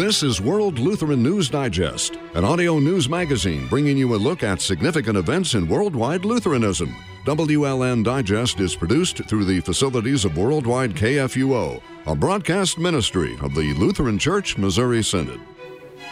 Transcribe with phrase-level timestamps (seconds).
[0.00, 4.62] This is World Lutheran News Digest, an audio news magazine bringing you a look at
[4.62, 6.96] significant events in worldwide Lutheranism.
[7.26, 13.74] WLN Digest is produced through the facilities of Worldwide KFUO, a broadcast ministry of the
[13.74, 15.38] Lutheran Church Missouri Synod.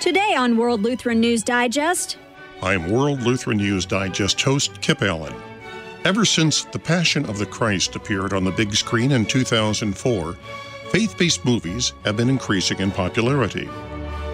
[0.02, 2.18] Today on World Lutheran News Digest,
[2.62, 5.34] I'm World Lutheran News Digest host Kip Allen.
[6.05, 10.36] Ever since The Passion of the Christ appeared on the big screen in 2004,
[10.91, 13.69] faith based movies have been increasing in popularity.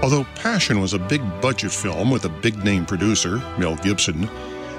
[0.03, 4.29] Although Passion was a big budget film with a big name producer, Mel Gibson,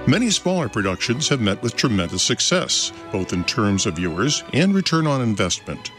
[0.07, 5.07] many smaller productions have met with tremendous success, both in terms of viewers and return
[5.07, 5.91] on investment.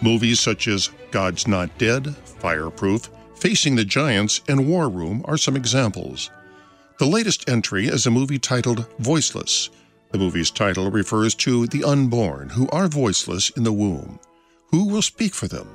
[0.00, 5.56] Movies such as God's Not Dead, Fireproof, Facing the Giants, and War Room are some
[5.56, 6.30] examples.
[6.98, 9.70] The latest entry is a movie titled Voiceless.
[10.12, 14.18] The movie's title refers to the unborn who are voiceless in the womb.
[14.70, 15.68] Who will speak for them?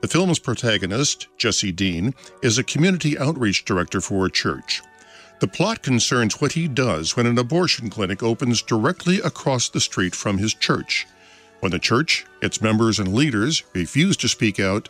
[0.00, 4.82] The film's protagonist, Jesse Dean, is a community outreach director for a church.
[5.38, 10.14] The plot concerns what he does when an abortion clinic opens directly across the street
[10.16, 11.06] from his church.
[11.60, 14.88] When the church, its members, and leaders refuse to speak out,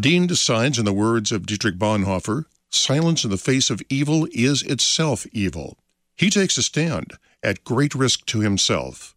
[0.00, 4.62] Dean decides, in the words of Dietrich Bonhoeffer, silence in the face of evil is
[4.62, 5.76] itself evil.
[6.16, 9.14] He takes a stand, at great risk to himself.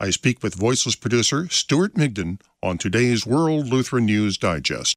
[0.00, 4.96] I speak with voiceless producer Stuart Migdon on today's World Lutheran News Digest.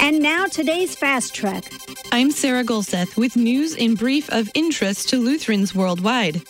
[0.00, 1.72] and now today's Fast Track.
[2.10, 6.42] I'm Sarah Golseth with news in brief of interest to Lutherans worldwide.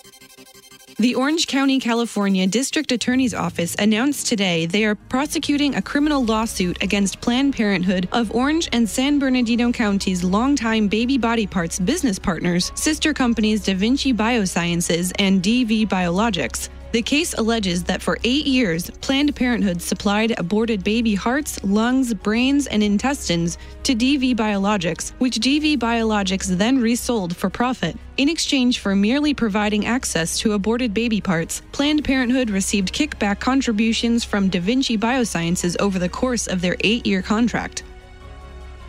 [1.00, 6.82] The Orange County, California District Attorney's Office announced today they are prosecuting a criminal lawsuit
[6.82, 12.70] against Planned Parenthood of Orange and San Bernardino County's longtime baby body parts business partners,
[12.74, 16.68] sister companies Da Vinci Biosciences and DV Biologics.
[16.92, 22.66] The case alleges that for eight years, Planned Parenthood supplied aborted baby hearts, lungs, brains,
[22.66, 27.96] and intestines to DV Biologics, which DV Biologics then resold for profit.
[28.16, 34.24] In exchange for merely providing access to aborted baby parts, Planned Parenthood received kickback contributions
[34.24, 37.84] from Da Vinci Biosciences over the course of their eight year contract.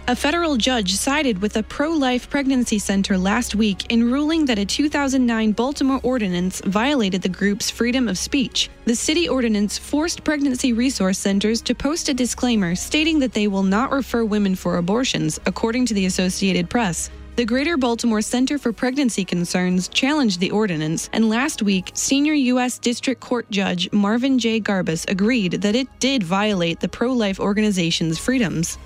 [0.08, 4.58] A federal judge sided with a pro life pregnancy center last week in ruling that
[4.58, 8.70] a 2009 Baltimore ordinance violated the group's freedom of speech.
[8.86, 13.64] The city ordinance forced pregnancy resource centers to post a disclaimer stating that they will
[13.64, 17.12] not refer women for abortions, according to the Associated Press.
[17.36, 22.80] The Greater Baltimore Center for Pregnancy Concerns challenged the ordinance, and last week, senior U.S.
[22.80, 24.60] District Court Judge Marvin J.
[24.60, 28.78] Garbis agreed that it did violate the pro life organization's freedoms.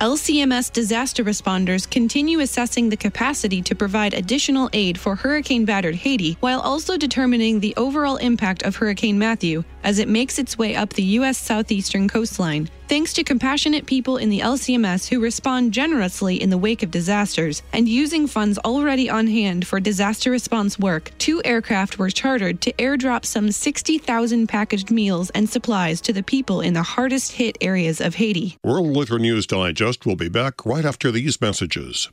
[0.00, 6.38] LCMS disaster responders continue assessing the capacity to provide additional aid for hurricane battered Haiti
[6.40, 10.92] while also determining the overall impact of Hurricane Matthew as it makes its way up
[10.92, 11.38] the U.S.
[11.38, 12.68] southeastern coastline.
[12.88, 17.62] Thanks to compassionate people in the LCMS who respond generously in the wake of disasters
[17.72, 22.72] and using funds already on hand for disaster response work, two aircraft were chartered to
[22.72, 28.00] airdrop some 60,000 packaged meals and supplies to the people in the hardest hit areas
[28.00, 28.56] of Haiti.
[28.64, 32.08] World Lutheran News Digest will be back right after these messages.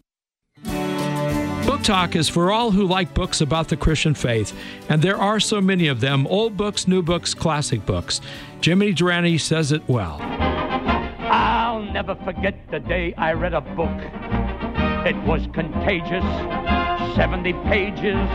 [1.78, 4.52] Book Talk is for all who like books about the Christian faith,
[4.90, 8.20] and there are so many of them old books, new books, classic books.
[8.62, 10.18] Jimmy Durante says it well.
[10.20, 13.96] I'll never forget the day I read a book.
[15.06, 16.26] It was contagious,
[17.16, 18.28] 70 pages.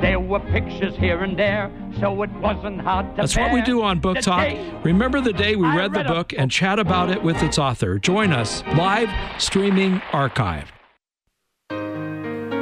[0.00, 3.82] There were pictures here and there, so it wasn't hard to That's what we do
[3.82, 4.84] on Book The Talk.
[4.84, 7.58] Remember the day we read the read a book and chat about it with its
[7.58, 7.98] author.
[7.98, 9.10] Join us live
[9.42, 10.70] streaming archive.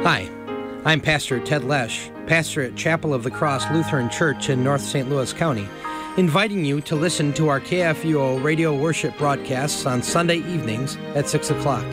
[0.03, 0.29] Hi,
[0.85, 5.09] I'm Pastor Ted Lesh, pastor at Chapel of the Cross Lutheran Church in North St.
[5.09, 5.67] Louis County,
[6.15, 11.49] inviting you to listen to our KFUO radio worship broadcasts on Sunday evenings at 6
[11.49, 11.83] o'clock.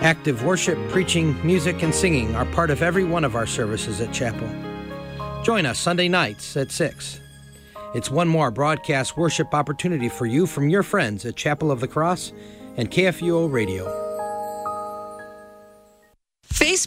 [0.00, 4.14] Active worship, preaching, music, and singing are part of every one of our services at
[4.14, 4.48] Chapel.
[5.42, 7.20] Join us Sunday nights at 6.
[7.94, 11.88] It's one more broadcast worship opportunity for you from your friends at Chapel of the
[11.88, 12.32] Cross
[12.78, 14.09] and KFUO Radio.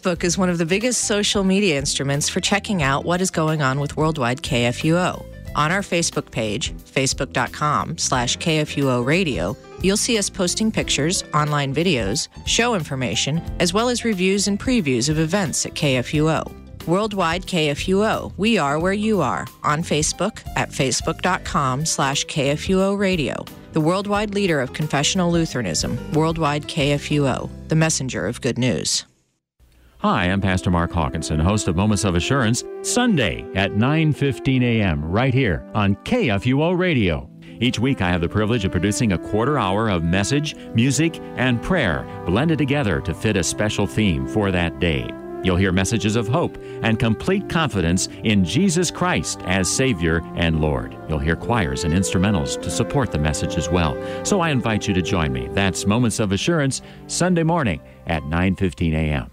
[0.03, 3.61] Facebook is one of the biggest social media instruments for checking out what is going
[3.61, 5.25] on with Worldwide KFUO.
[5.55, 12.27] On our Facebook page, facebook.com slash KFUO radio, you'll see us posting pictures, online videos,
[12.45, 16.51] show information, as well as reviews and previews of events at KFUO.
[16.85, 23.45] Worldwide KFUO, we are where you are, on Facebook at facebook.com slash KFUO radio.
[23.71, 29.05] The worldwide leader of confessional Lutheranism, Worldwide KFUO, the messenger of good news.
[30.03, 35.01] Hi, I'm Pastor Mark Hawkinson, host of Moments of Assurance, Sunday at 9:15 a.m.
[35.01, 37.29] right here on KFUO Radio.
[37.61, 41.63] Each week I have the privilege of producing a quarter hour of message, music, and
[41.63, 45.09] prayer blended together to fit a special theme for that day.
[45.41, 50.97] You'll hear messages of hope and complete confidence in Jesus Christ as Savior and Lord.
[51.07, 53.95] You'll hear choirs and instrumentals to support the message as well.
[54.25, 55.47] So I invite you to join me.
[55.53, 59.32] That's Moments of Assurance, Sunday morning at 9:15 a.m.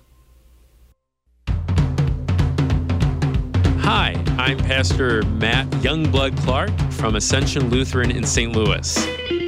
[3.93, 8.53] Hi, I'm Pastor Matt Youngblood Clark from Ascension Lutheran in St.
[8.53, 8.97] Louis.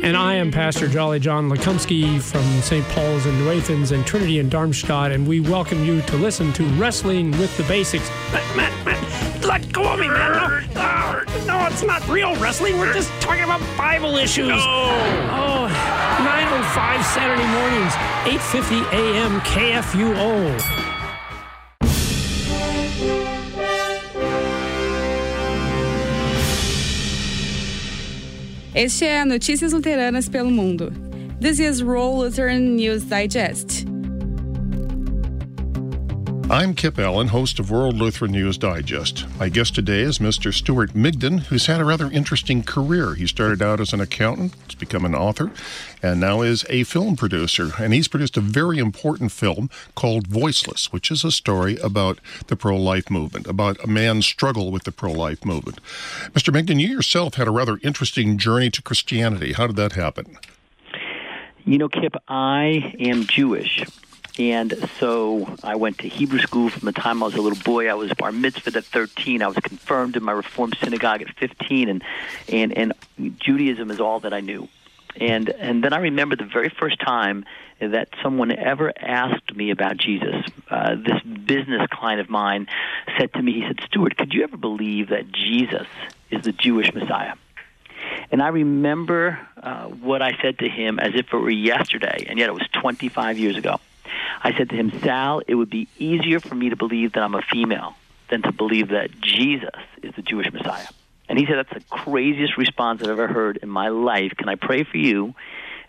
[0.02, 2.84] And I am Pastor Jolly John Lekumsky from St.
[2.86, 6.64] Paul's in New Athens and Trinity in Darmstadt, and we welcome you to listen to
[6.70, 8.10] Wrestling with the Basics.
[8.32, 10.32] Matt, Matt, Matt, let go of me, man.
[10.32, 12.80] No, no, no, it's not real wrestling.
[12.80, 14.48] We're just talking about Bible issues.
[14.48, 14.56] No.
[14.58, 15.68] Oh,
[16.18, 17.92] 9.05 Saturday mornings,
[18.26, 19.40] 8.50 a.m.
[19.42, 20.81] KFUO.
[28.74, 30.90] Este é Notícias Luteranas pelo Mundo.
[31.38, 33.91] This is World Lutheran News Digest.
[36.52, 39.24] I'm Kip Allen, host of World Lutheran News Digest.
[39.38, 40.52] My guest today is Mr.
[40.52, 43.14] Stuart Migdon, who's had a rather interesting career.
[43.14, 45.50] He started out as an accountant, has become an author,
[46.02, 47.70] and now is a film producer.
[47.78, 52.18] And he's produced a very important film called Voiceless, which is a story about
[52.48, 55.80] the pro life movement, about a man's struggle with the pro life movement.
[56.34, 56.52] Mr.
[56.52, 59.54] Migdon, you yourself had a rather interesting journey to Christianity.
[59.54, 60.36] How did that happen?
[61.64, 63.86] You know, Kip, I am Jewish.
[64.38, 67.88] And so I went to Hebrew school from the time I was a little boy.
[67.88, 69.42] I was bar mitzvah at 13.
[69.42, 72.04] I was confirmed in my Reformed synagogue at 15, and
[72.48, 72.94] and and
[73.38, 74.68] Judaism is all that I knew.
[75.20, 77.44] And and then I remember the very first time
[77.78, 80.46] that someone ever asked me about Jesus.
[80.70, 82.68] Uh, this business client of mine
[83.18, 85.86] said to me, he said, "Stuart, could you ever believe that Jesus
[86.30, 87.34] is the Jewish Messiah?"
[88.30, 92.38] And I remember uh, what I said to him as if it were yesterday, and
[92.38, 93.78] yet it was 25 years ago.
[94.42, 97.34] I said to him, Sal, it would be easier for me to believe that I'm
[97.34, 97.94] a female
[98.30, 99.70] than to believe that Jesus
[100.02, 100.88] is the Jewish Messiah.
[101.28, 104.32] And he said, That's the craziest response I've ever heard in my life.
[104.36, 105.34] Can I pray for you?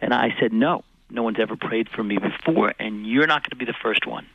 [0.01, 3.51] And I said, No, no one's ever prayed for me before, and you're not going
[3.51, 4.27] to be the first one.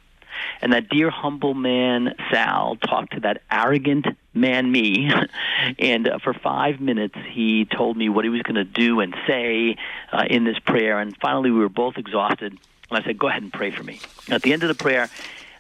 [0.61, 5.11] And that dear, humble man, Sal, talked to that arrogant man, me,
[5.79, 9.15] and uh, for five minutes he told me what he was going to do and
[9.27, 9.77] say
[10.13, 10.99] uh, in this prayer.
[10.99, 12.59] And finally, we were both exhausted.
[12.91, 14.01] And I said, Go ahead and pray for me.
[14.29, 15.09] At the end of the prayer,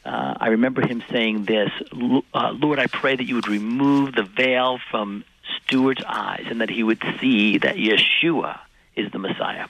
[0.04, 1.70] uh, I remember him saying this
[2.34, 5.24] uh, Lord, I pray that you would remove the veil from
[5.56, 8.58] Stuart's eyes and that he would see that Yeshua
[8.96, 9.66] is the Messiah.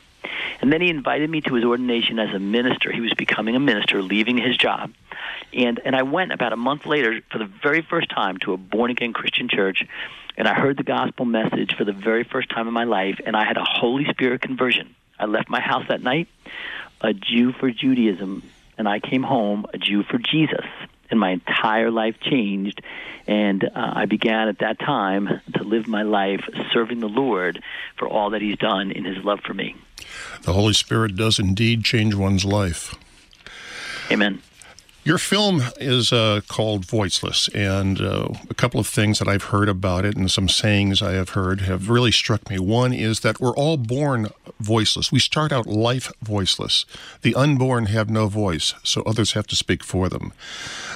[0.61, 2.93] And then he invited me to his ordination as a minister.
[2.93, 4.93] He was becoming a minister, leaving his job.
[5.53, 8.57] And, and I went about a month later for the very first time to a
[8.57, 9.85] born again Christian church.
[10.37, 13.21] And I heard the gospel message for the very first time in my life.
[13.25, 14.95] And I had a Holy Spirit conversion.
[15.19, 16.29] I left my house that night
[17.01, 18.43] a Jew for Judaism,
[18.77, 20.67] and I came home a Jew for Jesus.
[21.11, 22.83] And my entire life changed,
[23.27, 27.63] and uh, I began at that time to live my life serving the Lord
[27.97, 29.75] for all that He's done in His love for me.
[30.43, 32.95] The Holy Spirit does indeed change one's life.
[34.11, 34.43] Amen.
[35.05, 39.71] Your film is uh, called Voiceless, and uh, a couple of things that I've heard
[39.71, 42.59] about it and some sayings I have heard have really struck me.
[42.59, 44.29] One is that we're all born
[44.59, 45.13] voiceless.
[45.13, 46.85] We start out life voiceless.
[47.23, 50.33] The unborn have no voice, so others have to speak for them.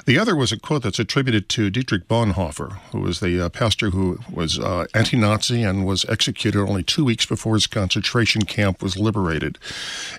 [0.05, 3.91] The other was a quote that's attributed to Dietrich Bonhoeffer, who was the uh, pastor
[3.91, 8.83] who was uh, anti Nazi and was executed only two weeks before his concentration camp
[8.83, 9.59] was liberated.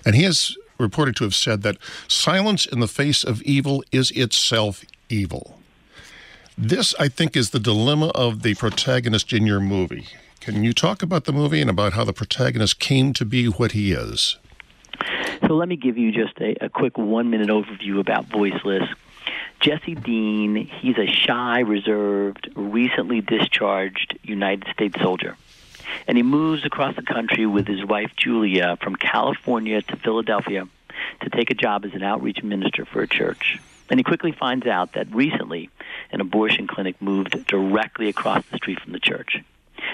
[0.04, 4.10] And he is reported to have said that silence in the face of evil is
[4.12, 5.58] itself evil.
[6.56, 10.06] This, I think, is the dilemma of the protagonist in your movie.
[10.44, 13.72] Can you talk about the movie and about how the protagonist came to be what
[13.72, 14.36] he is?
[15.46, 18.86] So let me give you just a, a quick one minute overview about Voiceless.
[19.60, 25.38] Jesse Dean, he's a shy, reserved, recently discharged United States soldier
[26.06, 30.68] and he moves across the country with his wife Julia from California to Philadelphia
[31.22, 33.58] to take a job as an outreach minister for a church.
[33.88, 35.70] And he quickly finds out that recently
[36.10, 39.42] an abortion clinic moved directly across the street from the church.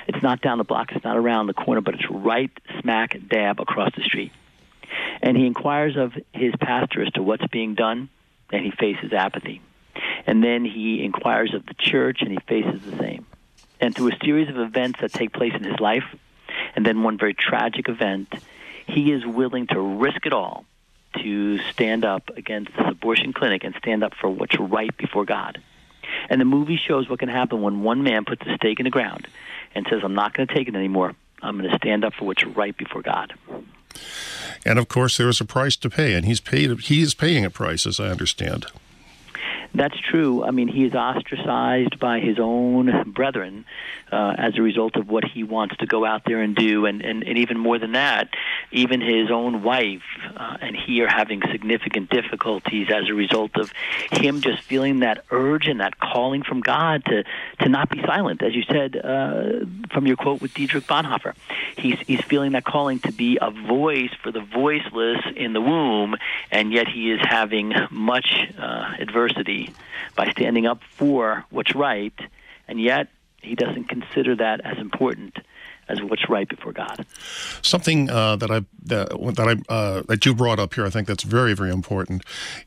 [0.07, 3.61] It's not down the block, it's not around the corner, but it's right smack dab
[3.61, 4.33] across the street.
[5.23, 8.09] And he inquires of his pastor as to what's being done,
[8.53, 9.61] and he faces apathy.
[10.27, 13.27] And then he inquires of the church, and he faces the same
[13.81, 16.05] and through a series of events that take place in his life,
[16.77, 18.33] and then one very tragic event,
[18.87, 20.65] he is willing to risk it all
[21.23, 25.61] to stand up against this abortion clinic and stand up for what's right before God.
[26.29, 28.91] And the movie shows what can happen when one man puts a stake in the
[28.91, 29.27] ground
[29.75, 31.15] and says, I'm not going to take it anymore.
[31.43, 33.33] I'm going to stand up for what's right before God.
[34.65, 36.79] And of course, there is a price to pay, and he's paid.
[36.81, 38.67] He is paying a price, as I understand.
[39.73, 40.43] That's true.
[40.43, 43.65] I mean, he is ostracized by his own brethren
[44.11, 46.87] uh, as a result of what he wants to go out there and do.
[46.87, 48.31] And, and, and even more than that,
[48.73, 50.03] even his own wife
[50.37, 53.73] uh, and he are having significant difficulties as a result of
[54.11, 57.25] him just feeling that urge and that calling from God to,
[57.61, 58.43] to not be silent.
[58.43, 61.35] As you said uh, from your quote with Dietrich Bonhoeffer,
[61.77, 66.17] he's, he's feeling that calling to be a voice for the voiceless in the womb,
[66.51, 68.95] and yet he is having much uh,
[70.17, 72.19] by standing up for what's right,
[72.69, 73.09] and yet
[73.43, 75.39] he doesn't consider that as important
[75.89, 77.05] as what's right before God.
[77.63, 81.09] Something uh, that I that, that I uh, that you brought up here, I think
[81.09, 82.23] that's very very important,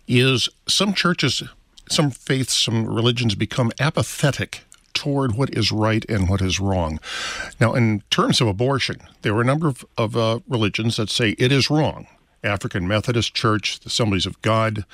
[0.07, 1.43] is some churches,
[1.89, 6.99] some faiths, some religions become apathetic toward what is right and what is wrong.
[7.59, 11.31] Now, in terms of abortion, there are a number of, of uh, religions that say
[11.31, 12.07] it is wrong.
[12.43, 14.85] African Methodist Church, the Assemblies of God,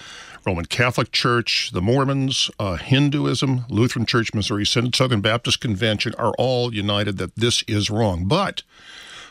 [0.45, 6.33] Roman Catholic Church, the Mormons, uh, Hinduism, Lutheran Church, Missouri Synod, Southern Baptist Convention are
[6.37, 8.25] all united that this is wrong.
[8.25, 8.63] But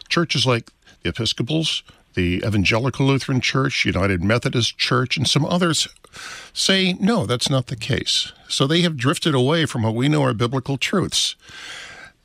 [0.09, 0.71] churches like
[1.03, 1.83] the Episcopals,
[2.15, 5.89] the Evangelical Lutheran Church, United Methodist Church, and some others
[6.53, 8.33] say, no, that's not the case.
[8.49, 11.37] So they have drifted away from what we know are biblical truths.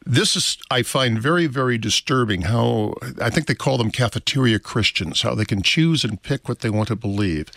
[0.06, 5.22] This is, I find, very, very disturbing how I think they call them cafeteria Christians,
[5.22, 7.50] how they can choose and pick what they want to believe.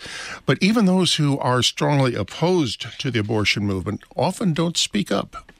[0.45, 5.51] But even those who are strongly opposed to the abortion movement often don't speak up.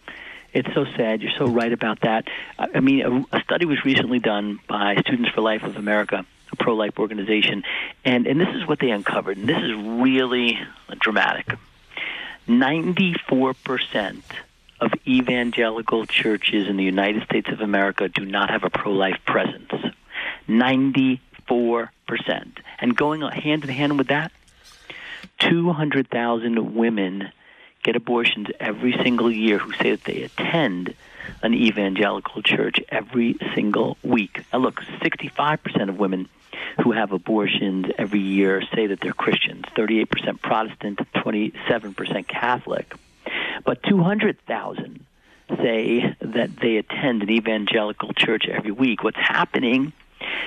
[0.54, 1.22] It's so sad.
[1.22, 2.30] You're so right about that.
[2.58, 6.74] I mean, a, study was recently done by Students for Life of America, a pro
[6.74, 7.64] life organization,
[8.06, 10.58] and, and this is what they uncovered, and this is really
[11.00, 11.48] dramatic.
[12.48, 14.22] 94%
[14.80, 19.20] of evangelical churches in the United States of America do not have a pro life
[19.26, 19.72] presence.
[20.48, 21.20] 94%.
[22.80, 24.32] And going hand in hand with that,
[25.40, 27.32] 200,000 women
[27.84, 30.94] get abortions every single year who say that they attend
[31.42, 34.44] an evangelical church every single week.
[34.52, 36.30] Now, look, 65% of women
[36.84, 42.94] who have abortions every year say that they're Christians, 38% Protestant, 27% Catholic.
[43.66, 45.06] But 200,000
[45.58, 49.04] say that they attend an evangelical church every week.
[49.04, 49.94] What's happening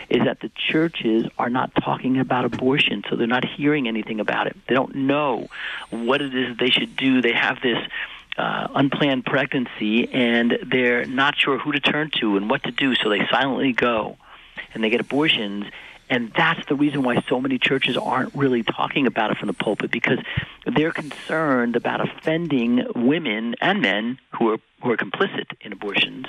[0.09, 4.47] is that the churches are not talking about abortion, so they're not hearing anything about
[4.47, 4.57] it.
[4.69, 5.49] They don't know
[5.90, 7.23] what it is they should do.
[7.23, 7.79] They have this
[8.37, 12.95] uh, unplanned pregnancy, and they're not sure who to turn to and what to do,
[12.97, 14.17] so they silently go
[14.75, 15.64] and they get abortions
[16.11, 19.55] and that's the reason why so many churches aren't really talking about it from the
[19.55, 20.19] pulpit because
[20.67, 26.26] they're concerned about offending women and men who are who are complicit in abortions.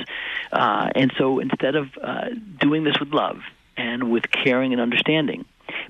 [0.52, 3.40] Uh, and so instead of uh, doing this with love
[3.78, 5.46] and with caring and understanding,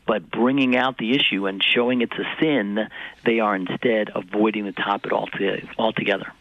[0.05, 2.87] but bringing out the issue and showing it's a sin,
[3.25, 6.31] they are instead avoiding the topic altogether.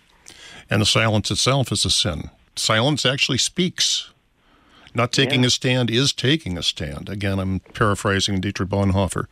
[0.68, 2.30] And the silence itself is a sin.
[2.54, 4.12] Silence actually speaks.
[4.94, 5.48] Not taking yeah.
[5.48, 7.08] a stand is taking a stand.
[7.08, 9.26] Again, I'm paraphrasing Dietrich Bonhoeffer.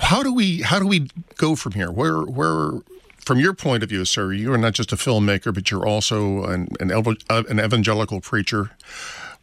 [0.00, 1.90] How do we how do we go from here?
[1.90, 2.72] Where where
[3.18, 6.44] from your point of view, sir, you are not just a filmmaker, but you're also
[6.44, 8.72] an an, uh, an evangelical preacher.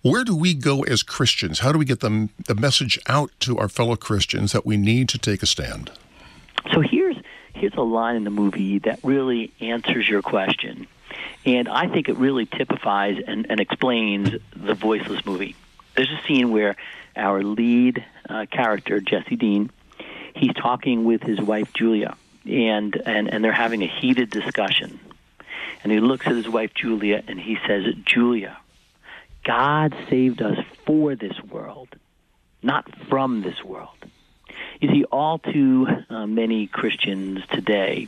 [0.01, 1.59] Where do we go as Christians?
[1.59, 5.09] How do we get the the message out to our fellow Christians that we need
[5.09, 5.91] to take a stand?
[6.73, 7.15] So here's
[7.53, 10.87] here's a line in the movie that really answers your question.
[11.45, 15.55] And I think it really typifies and, and explains the voiceless movie.
[15.95, 16.75] There's a scene where
[17.15, 19.69] our lead uh, character, Jesse Dean,
[20.35, 22.15] he's talking with his wife, Julia,
[22.45, 24.99] and, and, and they're having a heated discussion.
[25.83, 28.57] And he looks at his wife, Julia, and he says, Julia,
[29.43, 31.89] God saved us for this world,
[32.61, 33.89] not from this world.
[34.79, 38.07] You see, all too uh, many Christians today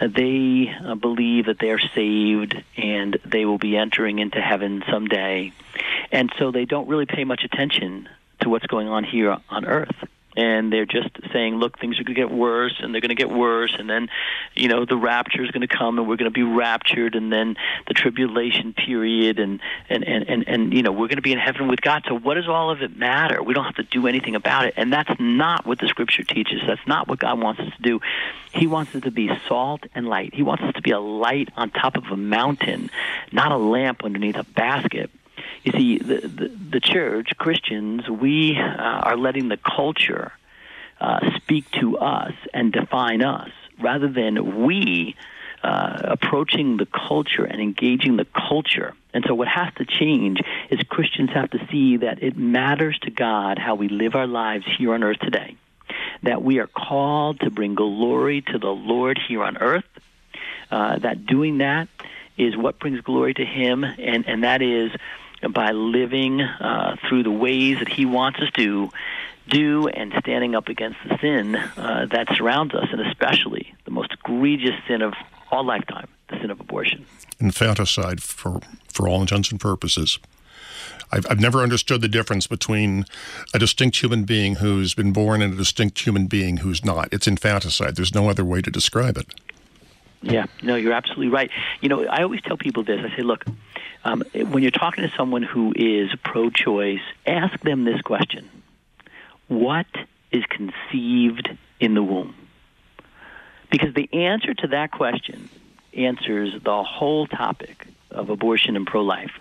[0.00, 5.52] they uh, believe that they are saved and they will be entering into heaven someday.
[6.12, 8.08] And so they don't really pay much attention
[8.40, 9.96] to what's going on here on earth
[10.38, 13.16] and they're just saying, look, things are going to get worse, and they're going to
[13.16, 14.08] get worse, and then,
[14.54, 17.32] you know, the rapture is going to come, and we're going to be raptured, and
[17.32, 17.56] then
[17.88, 21.40] the tribulation period, and and and and, and you know, we're going to be in
[21.40, 22.04] heaven with God.
[22.06, 23.42] So, what does all of it matter?
[23.42, 26.60] We don't have to do anything about it, and that's not what the Scripture teaches.
[26.64, 28.00] That's not what God wants us to do.
[28.52, 30.34] He wants us to be salt and light.
[30.34, 32.90] He wants us to be a light on top of a mountain,
[33.32, 35.10] not a lamp underneath a basket.
[35.64, 40.32] You see, the, the, the church, Christians, we uh, are letting the culture
[41.00, 43.50] uh, speak to us and define us
[43.80, 45.16] rather than we
[45.62, 48.94] uh, approaching the culture and engaging the culture.
[49.12, 53.10] And so, what has to change is Christians have to see that it matters to
[53.10, 55.56] God how we live our lives here on earth today,
[56.22, 59.84] that we are called to bring glory to the Lord here on earth,
[60.70, 61.88] uh, that doing that
[62.36, 64.92] is what brings glory to Him, and, and that is
[65.52, 68.90] by living uh, through the ways that He wants us to
[69.48, 74.12] do and standing up against the sin uh, that surrounds us, and especially the most
[74.12, 75.14] egregious sin of
[75.50, 77.06] all lifetime, the sin of abortion.
[77.40, 78.60] Infanticide for,
[78.92, 80.18] for all intents and purposes.
[81.10, 83.06] I've, I've never understood the difference between
[83.54, 87.08] a distinct human being who's been born and a distinct human being who's not.
[87.12, 87.96] It's infanticide.
[87.96, 89.34] There's no other way to describe it.
[90.20, 91.50] Yeah, no, you're absolutely right.
[91.80, 93.00] You know, I always tell people this.
[93.00, 93.44] I say, look,
[94.04, 98.48] um, when you're talking to someone who is pro-choice, ask them this question:
[99.48, 99.86] What
[100.30, 102.34] is conceived in the womb?
[103.70, 105.48] Because the answer to that question
[105.94, 109.32] answers the whole topic of abortion and pro-life.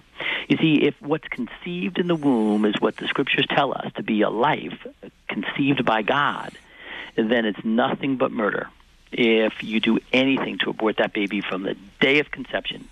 [0.49, 4.03] You see, if what's conceived in the womb is what the scriptures tell us to
[4.03, 4.85] be a life
[5.27, 6.51] conceived by God,
[7.15, 8.67] then it's nothing but murder
[9.11, 12.87] if you do anything to abort that baby from the day of conception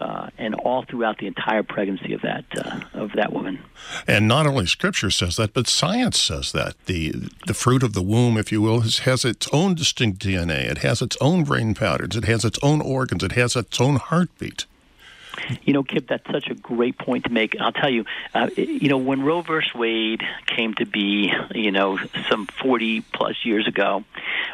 [0.00, 3.58] uh, and all throughout the entire pregnancy of that uh, of that woman.
[4.06, 7.12] And not only Scripture says that, but science says that the
[7.46, 10.70] the fruit of the womb, if you will, has, has its own distinct DNA.
[10.70, 12.16] It has its own brain patterns.
[12.16, 13.22] It has its own organs.
[13.22, 14.66] It has its own heartbeat.
[15.62, 17.56] You know, Kip, that's such a great point to make.
[17.60, 21.98] I'll tell you, uh, you know, when Roe versus Wade came to be, you know,
[22.28, 24.04] some 40 plus years ago,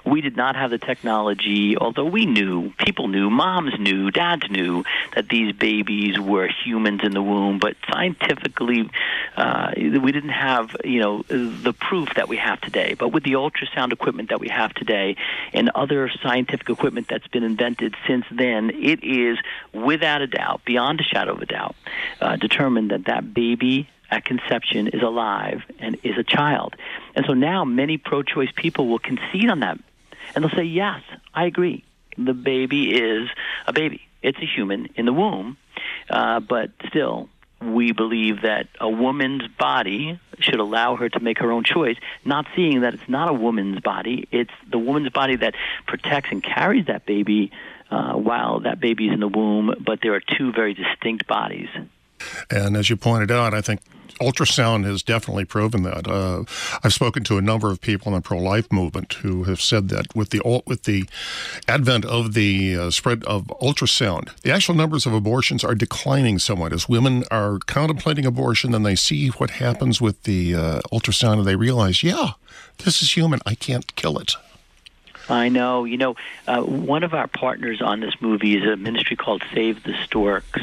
[0.05, 4.85] we did not have the technology, although we knew, people knew, moms knew, dads knew
[5.15, 8.91] that these babies were humans in the womb, but scientifically,
[9.37, 12.95] uh, we didn't have, you know, the proof that we have today.
[12.99, 15.17] But with the ultrasound equipment that we have today
[15.53, 19.39] and other scientific equipment that's been invented since then, it is
[19.73, 21.77] without a doubt, beyond a shadow of a doubt,
[22.21, 26.75] uh, determined that that baby at conception is alive and is a child.
[27.15, 29.79] And so now many pro choice people will concede on that
[30.35, 31.01] and they'll say, yes,
[31.35, 31.85] I agree.
[32.17, 33.29] The baby is
[33.67, 34.03] a baby.
[34.23, 35.57] It's a human in the womb,
[36.11, 37.31] uh, but still,
[37.63, 42.47] we believe that a woman's body should allow her to make her own choice, not
[42.55, 45.55] seeing that it's not a woman's body, it's the woman's body that
[45.87, 47.51] protects and carries that baby
[47.91, 51.69] uh, while that baby is in the womb, but there are two very distinct bodies.
[52.51, 53.81] And as you pointed out, I think
[54.21, 56.07] ultrasound has definitely proven that.
[56.07, 56.45] Uh,
[56.85, 60.15] I've spoken to a number of people in the pro-life movement who have said that
[60.15, 61.09] with the with the
[61.67, 66.73] advent of the uh, spread of ultrasound, the actual numbers of abortions are declining somewhat
[66.73, 68.73] as women are contemplating abortion.
[68.73, 72.33] Then they see what happens with the uh, ultrasound, and they realize, yeah,
[72.85, 73.41] this is human.
[73.47, 74.35] I can't kill it.
[75.31, 75.85] I know.
[75.85, 76.17] You know,
[76.47, 80.61] uh, one of our partners on this movie is a ministry called Save the Storks.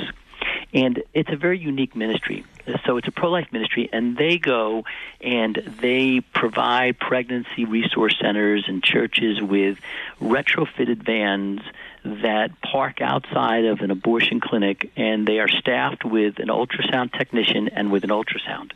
[0.73, 2.43] And it's a very unique ministry.
[2.86, 4.84] So it's a pro life ministry, and they go
[5.21, 9.77] and they provide pregnancy resource centers and churches with
[10.21, 11.62] retrofitted vans
[12.03, 17.69] that park outside of an abortion clinic, and they are staffed with an ultrasound technician
[17.69, 18.71] and with an ultrasound.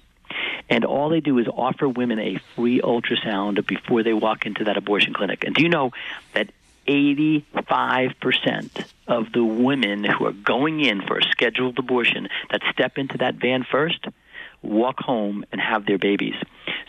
[0.71, 4.77] And all they do is offer women a free ultrasound before they walk into that
[4.77, 5.43] abortion clinic.
[5.43, 5.91] And do you know
[6.34, 6.49] that
[6.88, 13.17] 85% of the women who are going in for a scheduled abortion that step into
[13.17, 14.07] that van first
[14.62, 16.36] walk home and have their babies.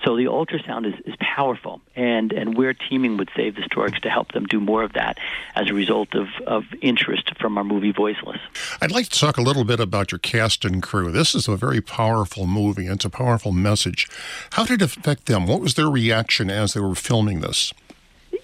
[0.05, 4.11] So the ultrasound is, is powerful, and, and we're teaming with Save the Storks to
[4.11, 5.19] help them do more of that
[5.55, 8.41] as a result of, of interest from our movie Voiceless.
[8.81, 11.13] I'd like to talk a little bit about your cast and crew.
[11.13, 14.09] This is a very powerful movie, it's a powerful message.
[14.53, 15.47] How did it affect them?
[15.47, 17.73] What was their reaction as they were filming this?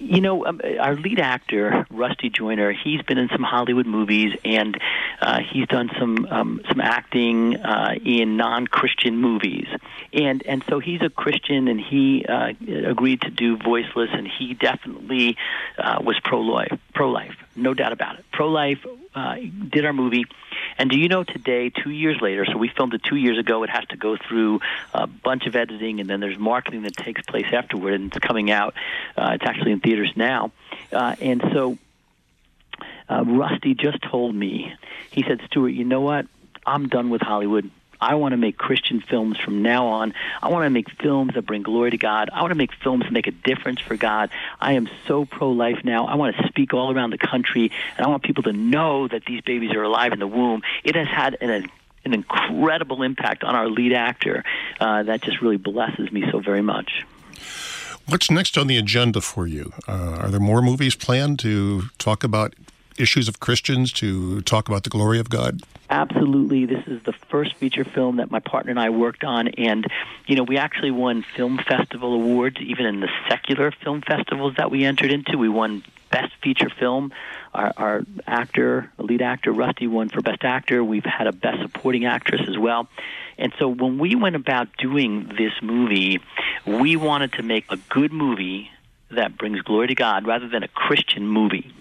[0.01, 4.81] You know, um, our lead actor, Rusty Joiner, he's been in some Hollywood movies, and
[5.21, 9.67] uh, he's done some um, some acting uh, in non-Christian movies,
[10.13, 12.53] and and so he's a Christian, and he uh,
[12.87, 15.37] agreed to do Voiceless, and he definitely
[15.79, 18.25] uh, was pro-life, pro-life, no doubt about it.
[18.33, 18.87] Pro-life
[19.19, 19.37] uh,
[19.71, 20.25] did our movie
[20.79, 23.65] and do you know today, two years later, so we filmed it two years ago,
[23.65, 24.61] it has to go through
[24.95, 28.51] a bunch of editing, and then there's marketing that takes place afterward, and it's coming
[28.51, 28.75] out.
[29.17, 30.53] Uh, it's actually in theaters now.
[30.93, 31.79] Uh, and so
[33.09, 34.73] uh, Rusty just told me,
[35.11, 36.27] he said, Stuart, you know what?
[36.65, 37.71] I'm done with Hollywood.
[38.01, 40.15] I want to make Christian films from now on.
[40.43, 42.31] I want to make films that bring glory to God.
[42.33, 44.31] I want to make films that make a difference for God.
[44.61, 46.07] I am so pro life now.
[46.07, 49.25] I want to speak all around the country, and I want people to know that
[49.25, 50.63] these babies are alive in the womb.
[50.85, 51.69] It has had an
[52.05, 54.45] an incredible impact on our lead actor
[54.81, 57.05] uh, that just really blesses me so very much.
[58.07, 59.73] What's next on the agenda for you?
[59.87, 62.55] Uh, are there more movies planned to talk about
[62.99, 65.63] issues of Christians, to talk about the glory of God?
[65.91, 66.67] Absolutely.
[66.67, 69.49] This is the first feature film that my partner and I worked on.
[69.49, 69.87] And,
[70.27, 74.71] you know, we actually won film festival awards, even in the secular film festivals that
[74.71, 75.39] we entered into.
[75.39, 77.13] We won Best Feature Film.
[77.55, 80.85] Our, our actor, lead actor, Rusty, won for Best Actor.
[80.85, 82.89] We've had a Best Supporting Actress as well.
[83.39, 86.21] And so when we went about doing this movie,
[86.67, 88.71] we wanted to make a good movie
[89.11, 91.73] that brings glory to God rather than a Christian movie.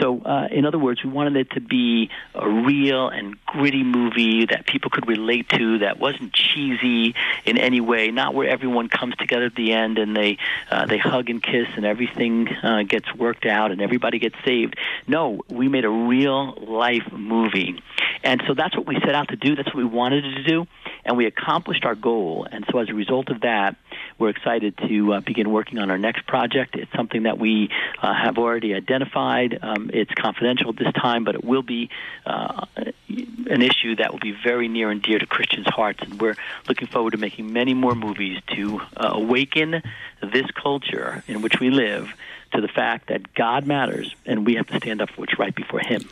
[0.00, 4.46] So, uh, in other words, we wanted it to be a real and gritty movie
[4.46, 9.14] that people could relate to, that wasn't cheesy in any way, not where everyone comes
[9.16, 10.38] together at the end and they
[10.70, 14.76] uh, they hug and kiss and everything uh, gets worked out and everybody gets saved.
[15.06, 17.80] No, we made a real life movie,
[18.22, 19.54] and so that's what we set out to do.
[19.54, 20.66] That's what we wanted to do,
[21.04, 22.46] and we accomplished our goal.
[22.50, 23.76] And so, as a result of that,
[24.18, 26.76] we're excited to uh, begin working on our next project.
[26.76, 27.70] It's something that we
[28.02, 29.58] uh, have already identified.
[29.62, 31.90] Um, it's confidential at this time, but it will be
[32.26, 32.66] uh,
[33.08, 36.02] an issue that will be very near and dear to Christians' hearts.
[36.02, 36.36] And we're
[36.68, 39.82] looking forward to making many more movies to uh, awaken
[40.22, 42.12] this culture in which we live
[42.52, 45.54] to the fact that God matters and we have to stand up for what's right
[45.54, 46.08] before Him.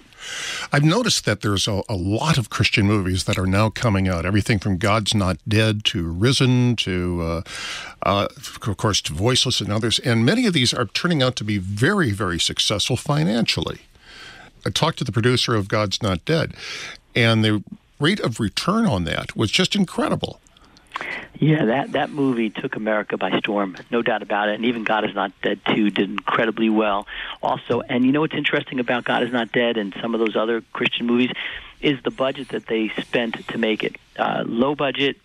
[0.72, 4.26] I've noticed that there's a, a, lot of Christian movies that are now coming out.
[4.26, 7.42] Everything from God's Not Dead to Risen to, uh,
[8.02, 9.98] uh, of course, to Voiceless and others.
[10.00, 13.80] And many of these are turning out to be very, very successful financially.
[14.66, 16.54] I talked to the producer of God's Not Dead,
[17.14, 17.62] and the
[17.98, 20.40] rate of return on that was just incredible.
[21.38, 24.54] Yeah, that that movie took America by storm, no doubt about it.
[24.54, 27.06] And even God is Not Dead 2 did incredibly well.
[27.42, 30.36] Also, and you know what's interesting about God is Not Dead and some of those
[30.36, 31.30] other Christian movies
[31.80, 33.96] is the budget that they spent to make it.
[34.16, 35.16] Uh, low budget.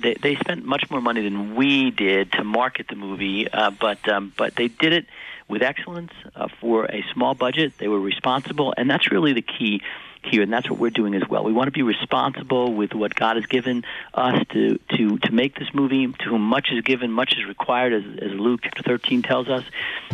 [0.00, 4.08] They, they spent much more money than we did to market the movie, uh, but
[4.08, 5.06] um, but they did it
[5.48, 7.72] with excellence uh, for a small budget.
[7.78, 9.82] They were responsible, and that's really the key
[10.24, 11.44] here, and that's what we're doing as well.
[11.44, 15.58] We want to be responsible with what God has given us to to to make
[15.58, 16.06] this movie.
[16.06, 19.64] To whom much is given, much is required, as, as Luke chapter 13 tells us.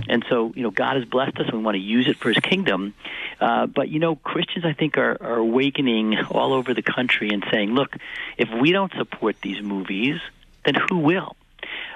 [0.08, 2.28] And so, you know, God has blessed us, and we want to use it for
[2.28, 2.94] His kingdom.
[3.40, 7.44] Uh, but you know, Christians, I think, are, are awakening all over the country and
[7.50, 7.96] saying, look,
[8.38, 10.20] if we don't support these movies,
[10.64, 11.36] then who will?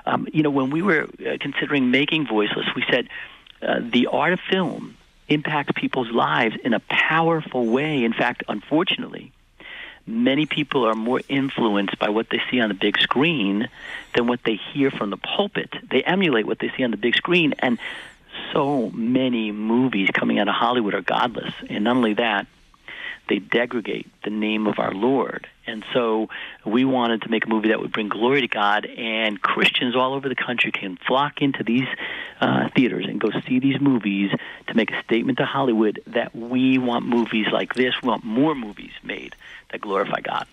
[0.06, 3.08] Um, you know, when we were uh, considering making Voiceless, we said
[3.62, 4.96] uh, the art of film
[5.28, 8.04] impacts people's lives in a powerful way.
[8.04, 9.32] In fact, unfortunately,
[10.06, 13.68] many people are more influenced by what they see on the big screen
[14.14, 15.74] than what they hear from the pulpit.
[15.90, 17.78] They emulate what they see on the big screen, and
[18.52, 21.52] so many movies coming out of Hollywood are godless.
[21.68, 22.46] And not only that,
[23.28, 25.46] they degrade the name of our Lord.
[25.66, 26.28] And so
[26.64, 30.14] we wanted to make a movie that would bring glory to God, and Christians all
[30.14, 31.88] over the country can flock into these
[32.40, 34.30] uh, theaters and go see these movies
[34.66, 38.54] to make a statement to Hollywood that we want movies like this, we want more
[38.54, 39.34] movies made
[39.70, 40.46] that glorify God.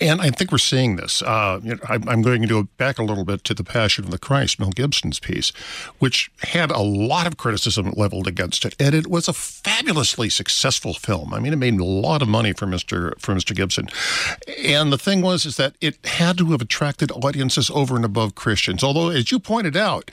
[0.00, 1.22] And I think we're seeing this.
[1.22, 4.10] Uh, you know, I'm going to go back a little bit to the Passion of
[4.10, 5.50] the Christ, Mel Gibson's piece,
[5.98, 10.94] which had a lot of criticism leveled against it, and it was a fabulously successful
[10.94, 11.32] film.
[11.32, 12.99] I mean, it made a lot of money for Mr.
[13.18, 13.54] for Mr.
[13.54, 13.88] Gibson.
[14.64, 18.34] And the thing was is that it had to have attracted audiences over and above
[18.34, 18.82] Christians.
[18.82, 20.10] Although, as you pointed out,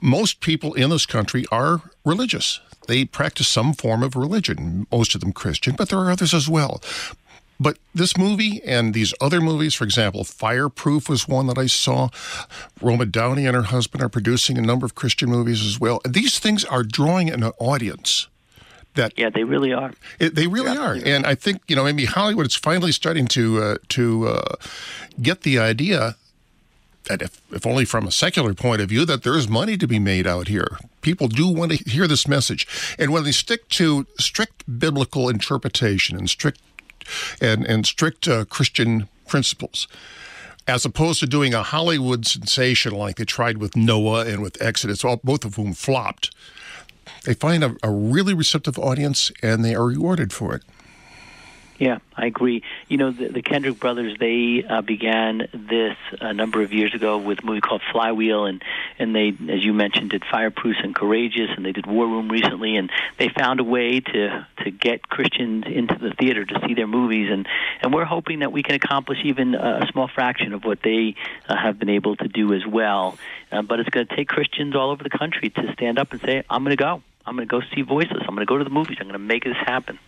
[0.00, 2.60] most people in this country are religious.
[2.86, 6.48] They practice some form of religion, most of them Christian, but there are others as
[6.48, 6.80] well.
[7.58, 12.10] But this movie and these other movies, for example, Fireproof was one that I saw.
[12.82, 16.00] Roma Downey and her husband are producing a number of Christian movies as well.
[16.06, 18.28] These things are drawing an audience.
[18.96, 19.92] That, yeah, they really are.
[20.18, 20.86] It, they really yeah.
[20.86, 24.54] are, and I think you know maybe Hollywood is finally starting to uh, to uh,
[25.22, 26.16] get the idea
[27.04, 29.86] that if, if only from a secular point of view, that there is money to
[29.86, 30.78] be made out here.
[31.02, 32.66] People do want to hear this message,
[32.98, 36.60] and when they stick to strict biblical interpretation and strict
[37.40, 39.86] and, and strict uh, Christian principles,
[40.66, 45.04] as opposed to doing a Hollywood sensation like they tried with Noah and with Exodus,
[45.04, 46.34] all, both of whom flopped.
[47.24, 50.62] They find a, a really receptive audience and they are rewarded for it.
[51.78, 52.62] Yeah, I agree.
[52.88, 57.18] You know, the, the Kendrick brothers they uh, began this a number of years ago
[57.18, 58.62] with a movie called Flywheel, and
[58.98, 62.76] and they, as you mentioned, did Fireproof and Courageous, and they did War Room recently,
[62.76, 66.86] and they found a way to to get Christians into the theater to see their
[66.86, 67.46] movies, and
[67.82, 71.14] and we're hoping that we can accomplish even a small fraction of what they
[71.46, 73.18] uh, have been able to do as well.
[73.52, 76.22] Uh, but it's going to take Christians all over the country to stand up and
[76.22, 77.02] say, "I'm going to go.
[77.26, 78.22] I'm going to go see Voiceless.
[78.22, 78.96] I'm going to go to the movies.
[78.98, 79.98] I'm going to make this happen."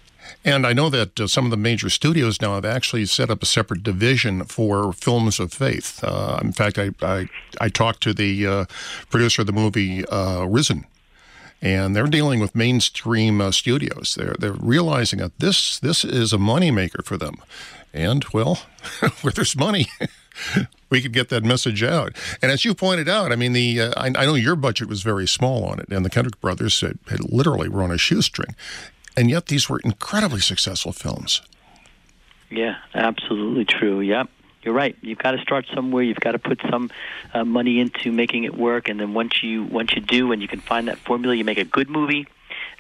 [0.44, 3.42] And I know that uh, some of the major studios now have actually set up
[3.42, 6.02] a separate division for films of faith.
[6.02, 7.28] Uh, in fact, I, I,
[7.60, 8.64] I talked to the uh,
[9.10, 10.86] producer of the movie uh, Risen,
[11.60, 14.16] and they're dealing with mainstream uh, studios.
[14.16, 17.36] They're they're realizing that this this is a moneymaker for them,
[17.92, 18.60] and well,
[19.22, 19.86] where there's money.
[20.90, 22.16] we could get that message out.
[22.40, 25.02] And as you pointed out, I mean, the uh, I, I, know your budget was
[25.02, 28.54] very small on it, and the Kendrick brothers had, literally run a shoestring,
[29.18, 31.42] and yet these were incredibly successful films.
[32.50, 34.00] Yeah, absolutely true.
[34.00, 34.28] Yep.
[34.62, 34.96] You're right.
[35.00, 36.02] You've got to start somewhere.
[36.04, 36.90] You've got to put some
[37.34, 40.48] uh, money into making it work, and then once you once you do, and you
[40.48, 42.26] can find that formula, you make a good movie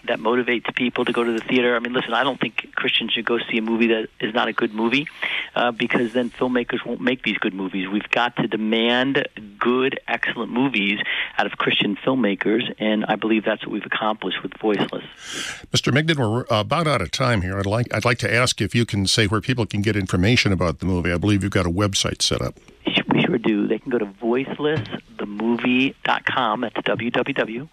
[0.06, 1.74] that motivates people to go to the theater.
[1.74, 4.46] I mean, listen, I don't think Christians should go see a movie that is not
[4.48, 5.08] a good movie
[5.54, 7.88] uh, because then filmmakers won't make these good movies.
[7.88, 9.26] We've got to demand
[9.58, 11.00] good, excellent movies
[11.36, 15.02] out of Christian filmmakers, and I believe that's what we've accomplished with Voiceless.
[15.72, 15.92] Mr.
[15.92, 17.58] Migdon, we're about out of time here.
[17.58, 20.52] I'd like I'd like to ask if you can say where people can get information
[20.52, 21.10] about the movie.
[21.12, 22.54] I believe you've got a website set up.
[23.12, 23.66] We sure do.
[23.66, 26.60] They can go to voicelessthemovie.com.
[26.60, 27.68] That's www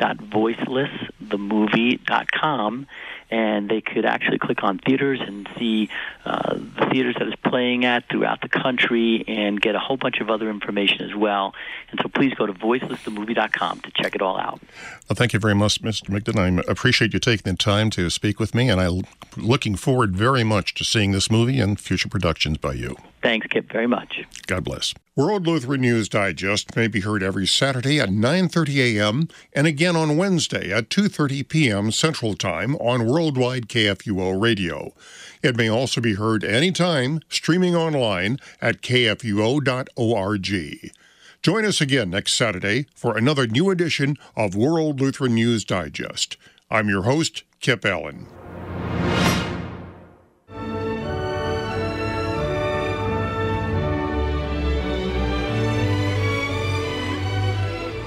[0.00, 2.86] www.voicelessthemovie.com,
[3.30, 5.88] and they could actually click on theaters and see
[6.24, 10.20] uh, the theaters that it's playing at throughout the country and get a whole bunch
[10.20, 11.54] of other information as well.
[11.90, 14.60] And so please go to voicelessthemovie.com to check it all out.
[15.08, 16.10] Well, thank you very much, Mr.
[16.10, 16.38] Migdon.
[16.38, 19.02] I appreciate you taking the time to speak with me, and I'm
[19.36, 22.96] looking forward very much to seeing this movie and future productions by you.
[23.22, 24.24] Thanks, Kip, very much.
[24.46, 24.94] God bless.
[25.14, 29.28] World Lutheran News Digest may be heard every Saturday at 9:30 a.m.
[29.52, 31.90] and again on Wednesday at 2:30 p.m.
[31.90, 34.94] Central Time on Worldwide KFUO Radio.
[35.42, 40.48] It may also be heard anytime streaming online at kfuo.org.
[41.42, 46.36] Join us again next Saturday for another new edition of World Lutheran News Digest.
[46.70, 48.26] I'm your host, Kip Allen.